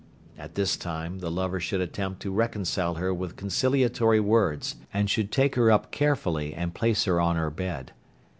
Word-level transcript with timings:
At 0.35 0.55
this 0.55 0.77
time, 0.77 1.19
the 1.19 1.29
lover 1.29 1.59
should 1.59 1.79
attempt 1.79 2.23
to 2.23 2.31
reconcile 2.31 2.95
her 2.95 3.13
with 3.13 3.35
conciliatory 3.35 4.19
words, 4.19 4.77
and 4.91 5.07
should 5.07 5.31
take 5.31 5.53
her 5.53 5.69
up 5.69 5.91
carefully 5.91 6.55
and 6.55 6.73
place 6.73 7.03
her 7.03 7.21
on 7.21 7.35
her 7.35 7.51
bed. 7.51 7.91